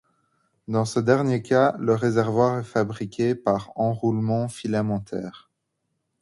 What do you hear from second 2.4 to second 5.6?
est fabriqué par enroulement filamentaire.